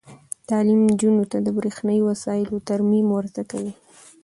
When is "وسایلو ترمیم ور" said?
2.09-3.25